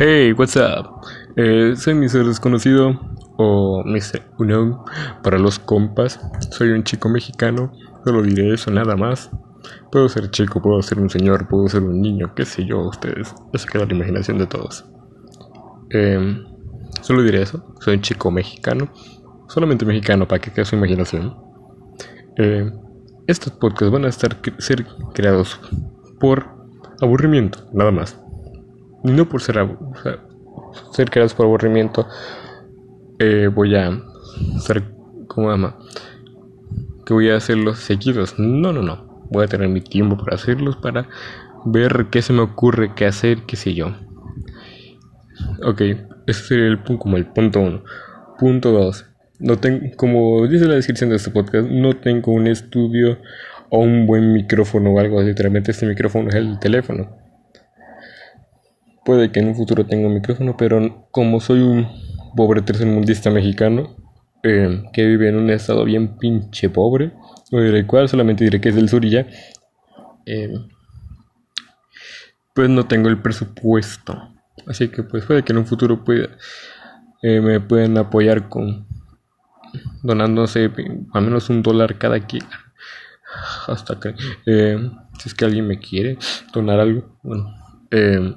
Hey, 0.00 0.32
what's 0.32 0.54
up? 0.54 1.04
Eh, 1.34 1.74
soy 1.74 1.94
Mr. 1.94 2.24
Desconocido 2.24 3.00
o 3.36 3.82
Mr. 3.84 4.22
Unknown 4.38 4.78
para 5.24 5.40
los 5.40 5.58
compas. 5.58 6.20
Soy 6.52 6.68
un 6.70 6.84
chico 6.84 7.08
mexicano, 7.08 7.72
solo 8.04 8.22
diré 8.22 8.54
eso, 8.54 8.70
nada 8.70 8.94
más. 8.94 9.28
Puedo 9.90 10.08
ser 10.08 10.30
chico, 10.30 10.62
puedo 10.62 10.80
ser 10.82 11.00
un 11.00 11.10
señor, 11.10 11.48
puedo 11.48 11.66
ser 11.66 11.82
un 11.82 12.00
niño, 12.00 12.32
qué 12.36 12.44
sé 12.44 12.64
yo, 12.64 12.78
ustedes. 12.78 13.34
Eso 13.52 13.66
queda 13.66 13.86
la 13.86 13.94
imaginación 13.94 14.38
de 14.38 14.46
todos. 14.46 14.84
Eh, 15.90 16.44
solo 17.00 17.24
diré 17.24 17.42
eso, 17.42 17.74
soy 17.80 17.96
un 17.96 18.02
chico 18.02 18.30
mexicano, 18.30 18.92
solamente 19.48 19.84
mexicano 19.84 20.28
para 20.28 20.40
que 20.40 20.52
quede 20.52 20.64
su 20.64 20.76
imaginación. 20.76 21.34
Eh, 22.36 22.70
estos 23.26 23.52
podcasts 23.54 23.90
van 23.90 24.04
a 24.04 24.10
estar 24.10 24.38
ser 24.58 24.86
creados 25.12 25.60
por 26.20 26.46
aburrimiento, 27.00 27.66
nada 27.72 27.90
más 27.90 28.16
no 29.02 29.28
por 29.28 29.42
ser, 29.42 29.56
ser 30.92 31.10
creados 31.10 31.34
por 31.34 31.46
aburrimiento, 31.46 32.06
eh, 33.18 33.48
voy 33.52 33.74
a 33.74 34.00
ser 34.60 34.84
como 35.26 35.50
ama, 35.50 35.78
que 37.04 37.14
voy 37.14 37.30
a 37.30 37.36
hacerlos 37.36 37.78
seguidos. 37.78 38.38
No, 38.38 38.72
no, 38.72 38.82
no. 38.82 39.26
Voy 39.30 39.44
a 39.44 39.48
tener 39.48 39.68
mi 39.68 39.80
tiempo 39.80 40.16
para 40.16 40.36
hacerlos, 40.36 40.76
para 40.76 41.08
ver 41.64 42.06
qué 42.10 42.22
se 42.22 42.32
me 42.32 42.40
ocurre, 42.40 42.94
qué 42.94 43.06
hacer, 43.06 43.42
qué 43.46 43.56
sé 43.56 43.74
yo. 43.74 43.94
Ok, 45.64 45.82
ese 46.26 46.42
sería 46.42 46.66
el 46.66 46.82
como 46.82 47.16
el 47.16 47.26
punto 47.26 47.60
uno. 47.60 47.82
Punto 48.38 48.72
dos. 48.72 49.06
No 49.38 49.58
tengo, 49.58 49.86
como 49.96 50.46
dice 50.46 50.66
la 50.66 50.74
descripción 50.74 51.10
de 51.10 51.16
este 51.16 51.30
podcast, 51.30 51.68
no 51.68 51.96
tengo 51.96 52.32
un 52.32 52.46
estudio 52.46 53.18
o 53.70 53.80
un 53.80 54.06
buen 54.06 54.32
micrófono 54.32 54.92
o 54.92 54.98
algo. 54.98 55.22
Literalmente 55.22 55.70
este 55.70 55.86
micrófono 55.86 56.28
es 56.28 56.34
el 56.34 56.58
teléfono. 56.58 57.27
Puede 59.08 59.32
que 59.32 59.40
en 59.40 59.48
un 59.48 59.54
futuro 59.54 59.86
tenga 59.86 60.06
un 60.06 60.12
micrófono, 60.12 60.54
pero 60.58 61.08
como 61.10 61.40
soy 61.40 61.62
un 61.62 61.88
pobre 62.36 62.60
tercermundista 62.60 63.30
mexicano 63.30 63.96
eh, 64.42 64.82
que 64.92 65.06
vive 65.06 65.30
en 65.30 65.36
un 65.36 65.48
estado 65.48 65.86
bien 65.86 66.18
pinche 66.18 66.68
pobre, 66.68 67.14
no 67.50 67.62
diré 67.62 67.86
cuál, 67.86 68.10
solamente 68.10 68.44
diré 68.44 68.60
que 68.60 68.68
es 68.68 68.74
del 68.74 68.90
sur 68.90 69.02
y 69.06 69.08
ya, 69.08 69.26
eh, 70.26 70.52
pues 72.52 72.68
no 72.68 72.86
tengo 72.86 73.08
el 73.08 73.22
presupuesto. 73.22 74.14
Así 74.66 74.88
que 74.88 75.02
pues 75.02 75.24
puede 75.24 75.42
que 75.42 75.52
en 75.52 75.60
un 75.60 75.66
futuro 75.66 76.04
pueda, 76.04 76.28
eh, 77.22 77.40
me 77.40 77.60
pueden 77.60 77.96
apoyar 77.96 78.50
con 78.50 78.86
donándose 80.02 80.70
al 81.14 81.22
menos 81.22 81.48
un 81.48 81.62
dólar 81.62 81.96
cada 81.96 82.26
quien. 82.26 82.44
Hasta 83.68 83.98
que, 83.98 84.14
si 84.44 85.28
es 85.30 85.34
que 85.34 85.46
alguien 85.46 85.66
me 85.66 85.78
quiere 85.78 86.18
donar 86.52 86.78
algo, 86.78 87.18
bueno, 87.22 87.54
eh, 87.90 88.34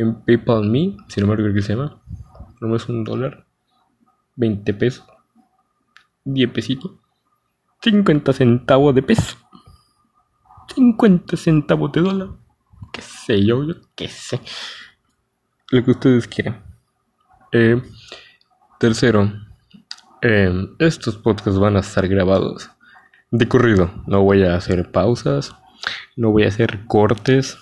en 0.00 0.22
PayPal 0.22 0.64
Me, 0.64 0.96
si 1.08 1.20
no 1.20 1.26
me 1.26 1.36
recuerdo 1.36 1.54
qué 1.56 1.62
se 1.62 1.74
llama, 1.74 2.00
no 2.60 2.74
es 2.74 2.88
un 2.88 3.04
dólar, 3.04 3.46
20 4.36 4.72
pesos, 4.74 5.04
10 6.24 6.50
pesitos, 6.50 6.92
50 7.82 8.32
centavos 8.32 8.94
de 8.94 9.02
peso, 9.02 9.36
50 10.74 11.36
centavos 11.36 11.92
de 11.92 12.00
dólar, 12.00 12.28
qué 12.92 13.02
sé 13.02 13.44
yo, 13.44 13.62
yo 13.62 13.74
qué 13.94 14.08
sé, 14.08 14.40
lo 15.70 15.84
que 15.84 15.90
ustedes 15.90 16.26
quieran. 16.26 16.64
Eh, 17.52 17.82
tercero, 18.78 19.30
eh, 20.22 20.66
estos 20.78 21.16
podcasts 21.16 21.58
van 21.58 21.76
a 21.76 21.80
estar 21.80 22.08
grabados 22.08 22.70
de 23.30 23.46
corrido, 23.48 23.90
no 24.06 24.22
voy 24.22 24.44
a 24.44 24.56
hacer 24.56 24.90
pausas, 24.90 25.54
no 26.16 26.30
voy 26.30 26.44
a 26.44 26.48
hacer 26.48 26.86
cortes 26.86 27.58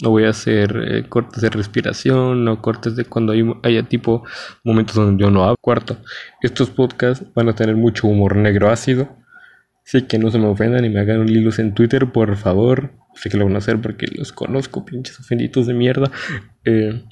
no 0.00 0.10
voy 0.10 0.24
a 0.24 0.30
hacer 0.30 0.76
eh, 0.76 1.08
cortes 1.08 1.42
de 1.42 1.50
respiración, 1.50 2.44
no 2.44 2.62
cortes 2.62 2.96
de 2.96 3.04
cuando 3.04 3.32
hay, 3.32 3.44
haya 3.62 3.82
tipo 3.82 4.24
momentos 4.64 4.94
donde 4.94 5.22
yo 5.22 5.30
no 5.30 5.44
hablo. 5.44 5.56
Cuarto, 5.60 5.98
estos 6.40 6.70
podcasts 6.70 7.26
van 7.34 7.48
a 7.48 7.54
tener 7.54 7.76
mucho 7.76 8.06
humor 8.06 8.36
negro 8.36 8.70
ácido. 8.70 9.08
Así 9.84 10.02
que 10.02 10.18
no 10.18 10.30
se 10.30 10.38
me 10.38 10.46
ofendan 10.46 10.84
y 10.84 10.90
me 10.90 11.00
hagan 11.00 11.28
hilos 11.28 11.58
en 11.58 11.74
Twitter, 11.74 12.12
por 12.12 12.36
favor. 12.36 12.92
Sé 13.14 13.30
que 13.30 13.38
lo 13.38 13.46
van 13.46 13.54
a 13.54 13.58
hacer 13.58 13.80
porque 13.80 14.06
los 14.06 14.32
conozco, 14.32 14.84
pinches 14.84 15.18
ofenditos 15.18 15.66
de 15.66 15.74
mierda. 15.74 16.10
Eh, 16.64 17.02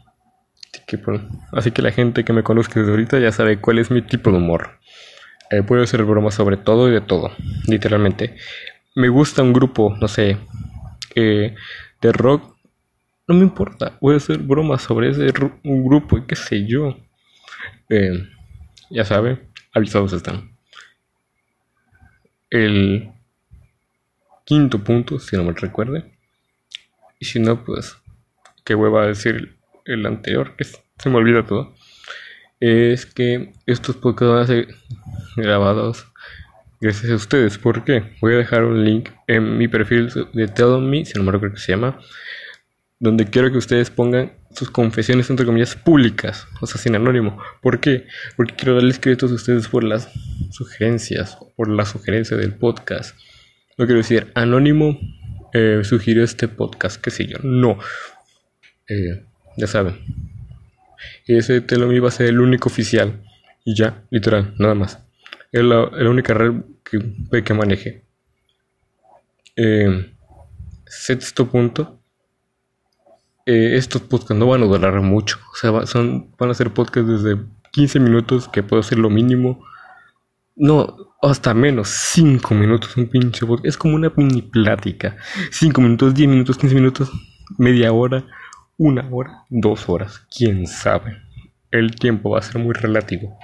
así, 1.52 1.70
que, 1.70 1.82
la 1.82 1.90
gente 1.90 2.24
que 2.24 2.32
me 2.32 2.42
conozca 2.42 2.78
desde 2.78 2.92
ahorita 2.92 3.18
ya 3.18 3.32
sabe 3.32 3.60
cuál 3.60 3.78
es 3.78 3.90
mi 3.90 4.02
tipo 4.02 4.30
de 4.30 4.36
humor. 4.36 4.78
Eh, 5.50 5.62
puedo 5.62 5.82
hacer 5.82 6.04
bromas 6.04 6.34
sobre 6.34 6.56
todo 6.56 6.88
y 6.88 6.92
de 6.92 7.00
todo, 7.00 7.30
literalmente. 7.66 8.36
Me 8.94 9.08
gusta 9.08 9.42
un 9.42 9.52
grupo, 9.52 9.96
no 10.00 10.06
sé, 10.08 10.36
de 11.14 12.12
rock 12.12 12.55
no 13.28 13.34
me 13.34 13.42
importa, 13.42 13.98
voy 14.00 14.14
a 14.14 14.18
hacer 14.18 14.38
bromas 14.38 14.82
sobre 14.82 15.10
ese 15.10 15.26
grupo 15.64 16.18
y 16.18 16.26
qué 16.26 16.36
sé 16.36 16.66
yo. 16.66 16.96
Eh, 17.88 18.28
ya 18.90 19.04
sabe, 19.04 19.48
avisados 19.72 20.12
están. 20.12 20.56
El 22.50 23.10
quinto 24.44 24.82
punto, 24.84 25.18
si 25.18 25.36
no 25.36 25.42
me 25.42 25.52
recuerde. 25.52 26.16
Y 27.18 27.24
si 27.24 27.40
no, 27.40 27.64
pues, 27.64 27.96
qué 28.64 28.74
hueva 28.74 29.02
a 29.02 29.06
decir 29.06 29.56
el 29.84 30.06
anterior, 30.06 30.54
que 30.56 30.64
se 30.64 31.10
me 31.10 31.16
olvida 31.16 31.44
todo. 31.44 31.74
Es 32.60 33.06
que 33.06 33.52
estos 33.66 33.96
podcasts 33.96 34.32
van 34.32 34.42
a 34.42 34.46
ser 34.46 34.68
grabados 35.36 36.06
gracias 36.80 37.10
a 37.10 37.16
ustedes. 37.16 37.58
¿Por 37.58 37.84
qué? 37.84 38.14
Voy 38.20 38.34
a 38.34 38.38
dejar 38.38 38.64
un 38.64 38.84
link 38.84 39.10
en 39.26 39.58
mi 39.58 39.66
perfil 39.66 40.10
de 40.32 40.46
Tell 40.46 40.80
Me, 40.80 41.04
si 41.04 41.18
no 41.18 41.24
me 41.24 41.32
recuerdo 41.32 41.56
qué 41.56 41.60
se 41.60 41.72
llama 41.72 41.98
donde 42.98 43.26
quiero 43.26 43.50
que 43.50 43.58
ustedes 43.58 43.90
pongan 43.90 44.32
sus 44.50 44.70
confesiones 44.70 45.28
entre 45.28 45.44
comillas 45.44 45.76
públicas, 45.76 46.46
o 46.60 46.66
sea, 46.66 46.80
sin 46.80 46.94
anónimo. 46.94 47.38
¿Por 47.60 47.80
qué? 47.80 48.06
Porque 48.36 48.54
quiero 48.54 48.74
darles 48.74 48.98
créditos 48.98 49.30
a 49.30 49.34
ustedes 49.34 49.68
por 49.68 49.84
las 49.84 50.10
sugerencias, 50.50 51.36
por 51.56 51.68
la 51.68 51.84
sugerencia 51.84 52.36
del 52.36 52.54
podcast. 52.54 53.16
No 53.76 53.84
quiero 53.84 53.98
decir, 53.98 54.32
anónimo 54.34 54.98
eh, 55.52 55.80
sugirió 55.84 56.24
este 56.24 56.48
podcast, 56.48 57.00
qué 57.00 57.10
sé 57.10 57.26
yo. 57.26 57.36
No. 57.42 57.78
Eh, 58.88 59.24
ya 59.58 59.66
saben. 59.66 59.98
Ese 61.26 61.60
telo 61.60 61.92
iba 61.92 62.08
a 62.08 62.12
ser 62.12 62.28
el 62.28 62.40
único 62.40 62.70
oficial. 62.70 63.22
Y 63.64 63.76
ya, 63.76 64.04
literal, 64.10 64.54
nada 64.58 64.74
más. 64.74 65.02
Es 65.52 65.62
la, 65.62 65.84
única 66.08 66.32
red 66.32 66.52
que, 66.82 67.42
que 67.42 67.54
maneje. 67.54 68.04
Eh, 69.56 70.14
sexto 70.86 71.50
punto 71.50 72.00
eh, 73.46 73.76
estos 73.76 74.02
podcasts 74.02 74.36
no 74.36 74.48
van 74.48 74.62
a 74.62 74.66
durar 74.66 75.00
mucho. 75.00 75.38
O 75.52 75.56
sea, 75.56 75.86
son, 75.86 76.34
van 76.36 76.50
a 76.50 76.54
ser 76.54 76.72
podcasts 76.72 77.08
desde 77.08 77.40
15 77.72 78.00
minutos, 78.00 78.48
que 78.48 78.64
puedo 78.64 78.82
ser 78.82 78.98
lo 78.98 79.08
mínimo. 79.08 79.64
No, 80.56 80.96
hasta 81.22 81.54
menos, 81.54 81.88
5 81.88 82.54
minutos, 82.54 82.96
un 82.96 83.08
pinche 83.08 83.46
podcast. 83.46 83.66
Es 83.66 83.76
como 83.78 83.94
una 83.94 84.12
mini 84.16 84.42
plática. 84.42 85.16
5 85.52 85.80
minutos, 85.80 86.14
10 86.14 86.28
minutos, 86.28 86.58
15 86.58 86.74
minutos, 86.74 87.12
media 87.56 87.92
hora, 87.92 88.26
una 88.76 89.08
hora, 89.12 89.44
dos 89.48 89.88
horas. 89.88 90.26
Quién 90.36 90.66
sabe. 90.66 91.16
El 91.70 91.94
tiempo 91.94 92.30
va 92.30 92.40
a 92.40 92.42
ser 92.42 92.60
muy 92.60 92.74
relativo. 92.74 93.38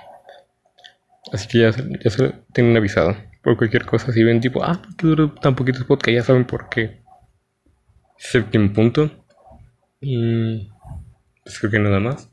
Así 1.32 1.46
que 1.46 1.58
ya, 1.60 1.70
ya 1.70 2.10
se 2.10 2.34
tienen 2.52 2.76
avisado. 2.76 3.16
Por 3.42 3.56
cualquier 3.56 3.86
cosa, 3.86 4.12
si 4.12 4.24
ven 4.24 4.40
tipo, 4.40 4.64
ah, 4.64 4.80
¿por 4.82 4.96
qué 4.96 5.06
duró 5.06 5.32
tan 5.32 5.54
poquitos 5.54 5.84
podcasts? 5.84 6.14
Ya 6.14 6.22
saben 6.24 6.44
por 6.44 6.68
qué. 6.68 7.02
Séptimo 8.16 8.72
punto 8.72 9.21
y 10.02 10.68
pues 11.44 11.58
creo 11.58 11.70
que 11.70 11.78
nada 11.78 12.00
más. 12.00 12.30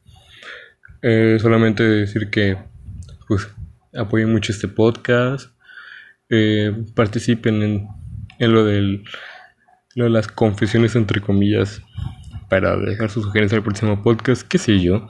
Eh, 1.02 1.38
solamente 1.40 1.84
decir 1.84 2.30
que 2.30 2.58
pues 3.28 3.48
apoyen 3.96 4.32
mucho 4.32 4.52
este 4.52 4.68
podcast. 4.68 5.52
Eh, 6.30 6.74
participen 6.96 7.64
en, 7.64 7.88
en 8.40 8.54
lo, 8.54 8.66
del, 8.66 9.04
lo 9.96 10.06
de 10.06 10.10
las 10.10 10.28
confesiones 10.28 10.96
entre 10.96 11.22
comillas 11.22 11.82
para 12.50 12.76
dejar 12.78 13.10
sus 13.10 13.24
sugerencias 13.24 13.58
al 13.58 13.64
próximo 13.64 14.02
podcast, 14.02 14.48
qué 14.48 14.58
sé 14.58 14.80
yo. 14.80 15.08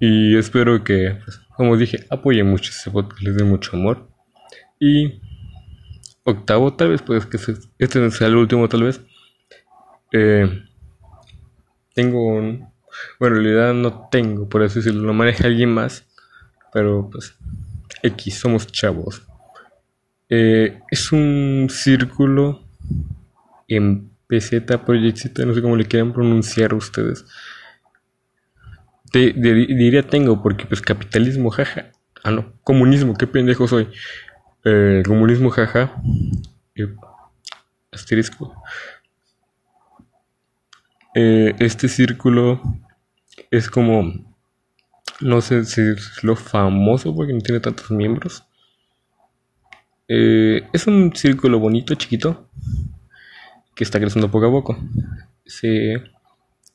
Y 0.00 0.36
espero 0.36 0.84
que, 0.84 1.18
pues, 1.24 1.40
como 1.56 1.76
dije, 1.76 2.04
apoyen 2.10 2.48
mucho 2.48 2.70
este 2.70 2.90
podcast, 2.90 3.22
les 3.22 3.36
dé 3.36 3.44
mucho 3.44 3.76
amor. 3.76 4.08
Y 4.80 5.20
octavo, 6.24 6.74
tal 6.74 6.90
vez, 6.90 7.02
pues 7.02 7.26
que 7.26 7.38
este 7.78 8.10
sea 8.10 8.26
el 8.26 8.36
último, 8.36 8.68
tal 8.68 8.84
vez. 8.84 9.00
Eh, 10.12 10.67
tengo 11.98 12.24
un... 12.28 12.72
Bueno, 13.18 13.38
en 13.38 13.42
realidad 13.42 13.74
no 13.74 14.08
tengo, 14.08 14.48
por 14.48 14.62
eso 14.62 14.76
decirlo, 14.76 15.02
lo 15.02 15.14
maneja 15.14 15.48
alguien 15.48 15.70
más. 15.70 16.06
Pero 16.72 17.10
pues, 17.10 17.34
X, 18.04 18.38
somos 18.38 18.68
chavos. 18.68 19.22
Eh, 20.28 20.78
es 20.92 21.10
un 21.10 21.66
círculo 21.68 22.62
en 23.66 24.12
PZ 24.28 24.78
Project 24.86 25.40
no 25.40 25.54
sé 25.54 25.60
cómo 25.60 25.74
le 25.74 25.86
quieran 25.86 26.12
pronunciar 26.12 26.72
ustedes. 26.72 27.24
diría 29.12 30.06
tengo, 30.06 30.40
porque 30.40 30.66
pues 30.66 30.80
capitalismo, 30.80 31.50
jaja. 31.50 31.90
Ah, 32.22 32.30
no, 32.30 32.52
comunismo, 32.62 33.14
qué 33.14 33.26
pendejo 33.26 33.66
soy. 33.66 33.88
Eh, 34.64 35.02
comunismo, 35.04 35.50
jaja. 35.50 36.00
Eh, 36.76 36.94
asterisco. 37.90 38.54
Eh, 41.20 41.52
este 41.58 41.88
círculo 41.88 42.62
es 43.50 43.68
como, 43.68 44.04
no 45.20 45.40
sé 45.40 45.64
si 45.64 45.80
es 45.80 46.22
lo 46.22 46.36
famoso 46.36 47.12
porque 47.12 47.32
no 47.32 47.40
tiene 47.40 47.58
tantos 47.58 47.90
miembros. 47.90 48.44
Eh, 50.06 50.62
es 50.72 50.86
un 50.86 51.12
círculo 51.16 51.58
bonito, 51.58 51.96
chiquito, 51.96 52.48
que 53.74 53.82
está 53.82 53.98
creciendo 53.98 54.30
poco 54.30 54.46
a 54.46 54.50
poco. 54.52 54.78
Se 55.44 56.04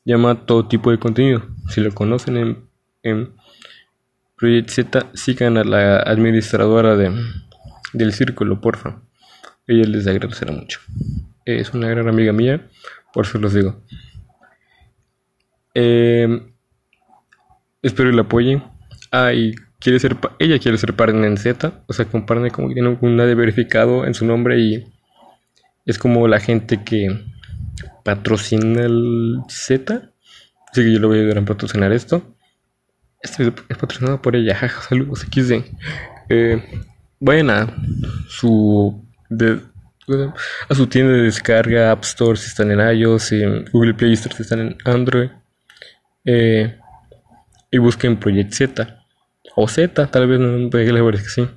llama 0.04 0.44
todo 0.44 0.68
tipo 0.68 0.90
de 0.90 0.98
contenido. 0.98 1.46
Si 1.70 1.80
lo 1.80 1.94
conocen 1.94 2.68
en, 3.02 3.32
Project 4.36 4.68
Z, 4.68 5.10
sigan 5.14 5.56
a 5.56 5.64
la 5.64 6.00
administradora 6.00 6.96
de, 6.96 7.18
del 7.94 8.12
círculo, 8.12 8.60
porfa. 8.60 9.00
Ella 9.66 9.88
les 9.88 10.06
agradecerá 10.06 10.52
mucho. 10.52 10.80
Es 11.46 11.72
una 11.72 11.88
gran 11.88 12.08
amiga 12.08 12.34
mía, 12.34 12.68
por 13.14 13.24
eso 13.24 13.38
los 13.38 13.54
digo. 13.54 13.82
Eh, 15.74 16.40
espero 17.82 18.10
que 18.10 18.16
la 18.16 18.22
apoyen. 18.22 18.62
Ah, 19.10 19.32
y 19.32 19.54
quiere 19.78 19.98
ser, 19.98 20.16
ella 20.38 20.58
quiere 20.58 20.78
ser 20.78 20.94
partner 20.94 21.24
en 21.24 21.36
Z, 21.36 21.84
o 21.86 21.92
sea, 21.92 22.06
con 22.06 22.26
partner 22.26 22.50
como 22.50 22.68
que 22.68 22.74
tiene 22.74 22.96
un 23.00 23.16
de 23.16 23.34
verificado 23.34 24.06
en 24.06 24.14
su 24.14 24.24
nombre 24.24 24.58
y 24.58 24.92
es 25.84 25.98
como 25.98 26.26
la 26.26 26.40
gente 26.40 26.82
que 26.82 27.08
patrocina 28.02 28.82
el 28.82 29.40
Z. 29.48 30.10
Así 30.70 30.82
que 30.82 30.92
yo 30.92 30.98
le 30.98 31.06
voy 31.06 31.18
a 31.18 31.20
ayudar 31.20 31.38
a 31.38 31.44
patrocinar 31.44 31.92
esto. 31.92 32.22
Esto 33.20 33.42
es 33.42 33.78
patrocinado 33.78 34.20
por 34.20 34.36
ella, 34.36 34.54
jaja, 34.60 34.82
saludos, 34.82 35.20
XD. 35.20 35.64
Eh, 36.28 36.62
vayan 37.20 37.50
a 37.50 37.74
su 38.28 39.02
a 40.68 40.74
su 40.74 40.86
tienda 40.86 41.12
de 41.14 41.22
descarga, 41.22 41.90
App 41.90 42.04
Store 42.04 42.36
si 42.36 42.48
están 42.48 42.70
en 42.70 42.80
iOS, 42.80 43.32
y 43.32 43.42
Google 43.72 43.94
Play 43.94 44.12
Store 44.12 44.34
si 44.34 44.42
están 44.42 44.60
en 44.60 44.76
Android. 44.84 45.30
Eh, 46.24 46.78
y 47.70 47.78
busquen 47.78 48.18
Project 48.18 48.52
Z. 48.52 49.04
O 49.56 49.68
Z, 49.68 50.06
tal 50.06 50.26
vez 50.26 50.40
no 50.40 50.70
que 50.70 51.18
sí. 51.18 51.48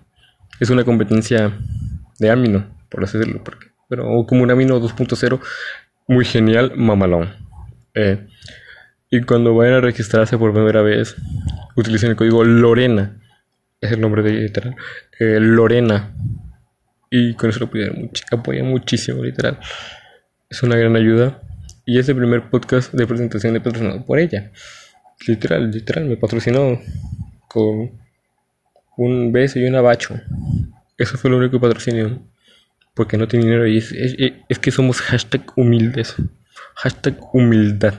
Es 0.60 0.70
una 0.70 0.84
competencia 0.84 1.54
de 2.20 2.30
Amino, 2.30 2.68
por 2.90 3.04
así 3.04 3.18
decirlo. 3.18 3.44
Porque, 3.44 3.68
pero 3.90 4.26
como 4.28 4.44
un 4.44 4.52
Amino 4.52 4.80
2.0, 4.80 5.40
muy 6.08 6.26
genial, 6.26 6.74
mamalón. 6.76 7.36
Eh, 7.94 8.28
y 9.10 9.22
cuando 9.22 9.56
vayan 9.56 9.76
a 9.76 9.82
registrarse 9.82 10.38
por 10.38 10.54
primera 10.54 10.82
vez, 10.82 11.16
utilicen 11.76 12.12
el 12.12 12.16
código 12.16 12.44
Lorena. 12.44 13.22
Es 13.80 13.92
el 13.92 14.02
nombre 14.02 14.24
de 14.24 14.32
literal. 14.32 14.76
Eh, 15.20 15.40
Lorena. 15.40 16.14
Y 17.10 17.36
con 17.36 17.50
eso 17.50 17.60
lo 17.60 17.70
apoyan, 18.32 18.66
muchísimo, 18.66 19.24
literal. 19.24 19.60
Es 20.50 20.62
una 20.64 20.76
gran 20.76 20.96
ayuda. 20.96 21.42
Y 21.90 22.00
es 22.00 22.10
el 22.10 22.18
primer 22.18 22.50
podcast 22.50 22.92
de 22.92 23.08
presentación 23.08 23.54
de 23.54 23.62
patrocinado 23.62 24.04
por 24.04 24.20
ella. 24.20 24.52
Literal, 25.26 25.72
literal, 25.72 26.04
me 26.04 26.18
patrocinó 26.18 26.82
con 27.48 27.92
un 28.98 29.32
beso 29.32 29.58
y 29.58 29.64
un 29.64 29.76
abacho. 29.76 30.20
Eso 30.98 31.18
fue 31.18 31.32
lo 31.32 31.38
único 31.38 31.54
que 31.54 31.62
patrocinó. 31.62 32.22
Porque 32.94 33.18
no 33.18 33.26
tiene 33.30 33.46
dinero 33.46 33.66
y 33.66 33.78
es, 33.78 34.60
que 34.60 34.70
somos 34.70 35.00
hashtag 35.00 35.44
humildes. 35.56 36.16
Hashtag 36.76 37.18
humildad. 37.32 37.94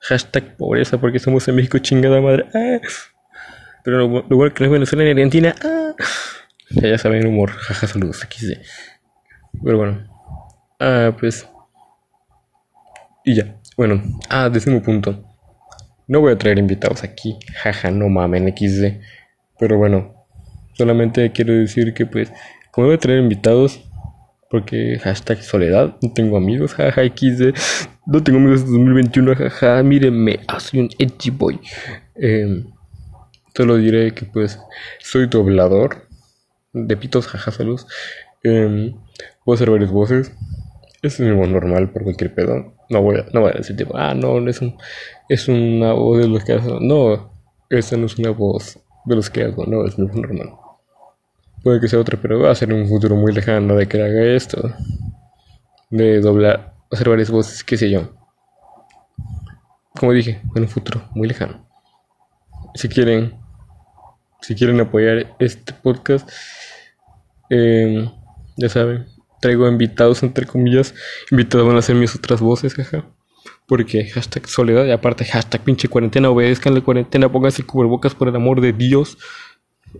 Hashtag 0.00 0.56
pobreza 0.56 0.98
porque 0.98 1.18
somos 1.18 1.46
en 1.46 1.56
México 1.56 1.76
chingada 1.76 2.22
madre. 2.22 2.46
Ah. 2.54 2.80
Pero 3.84 3.98
lo, 3.98 4.22
bueno 4.22 4.54
que 4.54 4.64
no 4.64 4.68
es 4.68 4.72
Venezuela 4.72 5.04
ni 5.04 5.10
Argentina. 5.10 5.54
Ah. 5.62 5.94
Ya, 6.70 6.88
ya 6.88 6.96
saben 6.96 7.26
humor. 7.26 7.50
Jaja, 7.50 7.86
saludos. 7.86 8.20
XD. 8.20 8.52
Pero 9.62 9.76
bueno. 9.76 10.08
Ah, 10.80 11.14
pues. 11.20 11.46
Y 13.24 13.34
ya. 13.34 13.56
Bueno. 13.76 14.02
Ah, 14.28 14.50
décimo 14.50 14.82
punto. 14.82 15.24
No 16.06 16.20
voy 16.20 16.32
a 16.32 16.38
traer 16.38 16.58
invitados 16.58 17.02
aquí. 17.02 17.38
Jaja, 17.54 17.90
no 17.90 18.08
mamen, 18.08 18.54
XD. 18.54 19.00
Pero 19.58 19.78
bueno. 19.78 20.26
Solamente 20.74 21.32
quiero 21.32 21.54
decir 21.54 21.94
que 21.94 22.06
pues. 22.06 22.32
Como 22.70 22.88
voy 22.88 22.96
a 22.96 22.98
traer 22.98 23.20
invitados. 23.20 23.80
Porque 24.50 24.98
hashtag 25.02 25.42
soledad. 25.42 25.96
No 26.02 26.12
tengo 26.12 26.36
amigos. 26.36 26.74
Jaja, 26.74 27.02
XD. 27.02 27.54
No 28.06 28.22
tengo 28.22 28.38
amigos 28.38 28.60
en 28.60 28.72
2021. 28.72 29.34
Jaja, 29.34 29.82
mírenme. 29.82 30.40
Soy 30.58 30.80
un 30.80 30.90
edgy 30.98 31.30
boy. 31.30 31.58
Eh, 32.16 32.64
solo 33.56 33.76
diré 33.76 34.12
que 34.12 34.26
pues. 34.26 34.60
Soy 35.00 35.26
doblador 35.28 36.08
de 36.74 36.96
pitos, 36.96 37.26
jaja, 37.26 37.50
salud. 37.52 37.80
Eh, 38.42 38.94
puedo 39.44 39.54
hacer 39.54 39.70
varias 39.70 39.90
voces. 39.90 40.32
Es 41.04 41.20
mismo 41.20 41.46
normal 41.46 41.90
por 41.90 42.02
cualquier 42.02 42.34
pedo. 42.34 42.72
No 42.88 43.02
voy 43.02 43.18
a, 43.18 43.26
no 43.34 43.42
voy 43.42 43.50
a 43.50 43.58
decir 43.58 43.76
tipo, 43.76 43.94
ah, 43.94 44.14
no, 44.14 44.38
es, 44.48 44.62
un, 44.62 44.78
es 45.28 45.48
una 45.48 45.92
voz 45.92 46.18
de 46.18 46.28
los 46.28 46.42
que 46.42 46.54
hago. 46.54 46.80
No, 46.80 47.30
esa 47.68 47.98
no 47.98 48.06
es 48.06 48.18
una 48.18 48.30
voz 48.30 48.78
de 49.04 49.14
los 49.14 49.28
que 49.28 49.42
hago, 49.42 49.66
no, 49.66 49.84
es 49.84 49.98
mismo 49.98 50.22
normal. 50.22 50.54
Puede 51.62 51.78
que 51.78 51.88
sea 51.88 51.98
otra, 51.98 52.18
pero 52.18 52.40
va 52.40 52.52
a 52.52 52.54
ser 52.54 52.72
un 52.72 52.88
futuro 52.88 53.16
muy 53.16 53.34
lejano 53.34 53.76
de 53.76 53.86
que 53.86 54.02
haga 54.02 54.24
esto. 54.24 54.74
De 55.90 56.22
doblar, 56.22 56.72
hacer 56.90 57.10
varias 57.10 57.30
voces, 57.30 57.62
qué 57.62 57.76
sé 57.76 57.90
yo. 57.90 58.14
Como 60.00 60.12
dije, 60.12 60.40
en 60.54 60.62
un 60.62 60.68
futuro 60.68 61.02
muy 61.14 61.28
lejano. 61.28 61.68
Si 62.76 62.88
quieren, 62.88 63.34
si 64.40 64.54
quieren 64.54 64.80
apoyar 64.80 65.36
este 65.38 65.74
podcast, 65.74 66.30
eh, 67.50 68.10
ya 68.56 68.70
saben, 68.70 69.13
traigo 69.44 69.68
invitados, 69.68 70.22
entre 70.22 70.46
comillas. 70.46 70.94
Invitados 71.30 71.66
van 71.66 71.76
a 71.76 71.82
ser 71.82 71.96
mis 71.96 72.16
otras 72.16 72.40
voces, 72.40 72.72
jaja. 72.72 73.04
Porque 73.66 74.06
hashtag 74.06 74.48
soledad 74.48 74.86
y 74.86 74.90
aparte 74.90 75.26
hashtag 75.26 75.62
pinche 75.62 75.86
cuarentena, 75.86 76.30
obedezcan 76.30 76.74
la 76.74 76.80
cuarentena, 76.80 77.30
pónganse 77.30 77.62
cubrebocas 77.62 78.14
por 78.14 78.28
el 78.28 78.36
amor 78.36 78.62
de 78.62 78.72
Dios. 78.72 79.18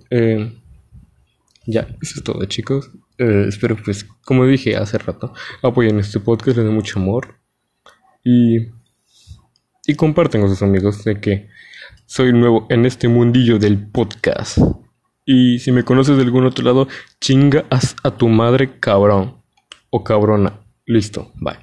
Eh, 0.09 0.51
ya, 1.67 1.83
eso 2.01 2.15
es 2.17 2.25
todo, 2.25 2.43
chicos. 2.47 2.91
Eh, 3.19 3.45
espero, 3.49 3.77
pues, 3.85 4.05
como 4.25 4.47
dije 4.47 4.77
hace 4.77 4.97
rato, 4.97 5.35
apoyen 5.63 5.99
este 5.99 6.21
podcast, 6.21 6.57
les 6.57 6.65
doy 6.65 6.75
mucho 6.75 6.99
amor. 6.99 7.37
Y, 8.25 8.71
y 9.87 9.95
comparten 9.95 10.41
con 10.41 10.49
sus 10.49 10.63
amigos 10.63 11.05
de 11.05 11.21
que 11.21 11.49
soy 12.07 12.33
nuevo 12.33 12.67
en 12.71 12.87
este 12.87 13.09
mundillo 13.09 13.59
del 13.59 13.91
podcast. 13.91 14.57
Y 15.25 15.59
si 15.59 15.73
me 15.73 15.85
conoces 15.85 16.17
de 16.17 16.23
algún 16.23 16.45
otro 16.45 16.65
lado, 16.65 16.89
chinga 17.21 17.65
a 17.71 18.11
tu 18.11 18.29
madre 18.29 18.79
cabrón 18.79 19.41
o 19.91 20.05
cabrona. 20.05 20.61
Listo, 20.87 21.33
bye. 21.37 21.57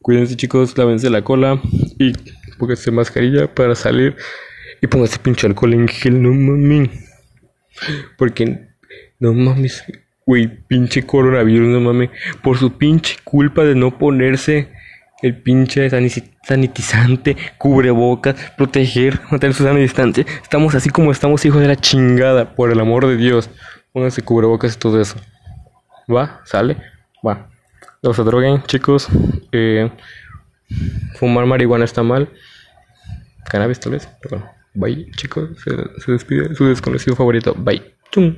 Cuídense 0.00 0.36
chicos, 0.36 0.78
lávense 0.78 1.10
la 1.10 1.22
cola 1.22 1.60
y 1.98 2.12
pónganse 2.58 2.92
mascarilla 2.92 3.52
para 3.52 3.74
salir 3.74 4.16
y 4.80 4.86
pónganse 4.86 5.18
pinche 5.18 5.46
alcohol 5.46 5.74
en 5.74 5.88
gel, 5.88 6.22
no 6.22 6.32
mames. 6.32 6.90
Porque 8.16 8.68
no 9.18 9.32
mames, 9.32 9.82
güey, 10.24 10.46
pinche 10.68 11.04
coronavirus, 11.04 11.68
no 11.68 11.80
mames, 11.80 12.10
por 12.42 12.56
su 12.56 12.78
pinche 12.78 13.16
culpa 13.24 13.64
de 13.64 13.74
no 13.74 13.98
ponerse 13.98 14.68
el 15.22 15.40
pinche 15.40 15.88
sanitizante, 15.90 17.36
cubrebocas, 17.58 18.34
proteger, 18.56 19.20
mantener 19.30 19.54
su 19.54 19.64
sana 19.64 19.78
distancia. 19.78 20.24
Estamos 20.42 20.74
así 20.74 20.90
como 20.90 21.10
estamos, 21.10 21.44
hijos 21.44 21.60
de 21.60 21.68
la 21.68 21.76
chingada, 21.76 22.54
por 22.54 22.70
el 22.70 22.80
amor 22.80 23.06
de 23.06 23.16
Dios. 23.16 23.50
Pónganse 23.92 24.22
cubrebocas 24.22 24.74
y 24.74 24.78
todo 24.78 25.00
eso. 25.00 25.16
¿Va? 26.14 26.40
¿Sale? 26.44 26.76
Va. 27.26 27.48
No 28.02 28.12
se 28.12 28.22
droguen, 28.22 28.62
chicos. 28.64 29.08
Eh, 29.52 29.90
fumar 31.18 31.46
marihuana 31.46 31.84
está 31.84 32.02
mal. 32.02 32.28
Cannabis 33.48 33.80
tal 33.80 33.92
vez. 33.92 34.08
Pero 34.22 34.38
bueno. 34.38 34.56
Bye, 34.74 35.10
chicos. 35.12 35.50
Se, 35.64 35.70
se 36.00 36.12
despide 36.12 36.54
su 36.54 36.66
desconocido 36.66 37.16
favorito. 37.16 37.54
Bye. 37.56 37.82
Chum. 38.10 38.36